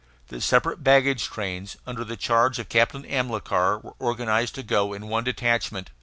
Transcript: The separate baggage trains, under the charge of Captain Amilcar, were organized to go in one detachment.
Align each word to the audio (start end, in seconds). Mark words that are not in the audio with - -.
The 0.29 0.41
separate 0.41 0.83
baggage 0.83 1.25
trains, 1.25 1.77
under 1.85 2.03
the 2.03 2.17
charge 2.17 2.57
of 2.57 2.69
Captain 2.69 3.05
Amilcar, 3.05 3.81
were 3.83 3.93
organized 3.99 4.55
to 4.55 4.63
go 4.63 4.93
in 4.93 5.09
one 5.09 5.23
detachment. 5.25 5.91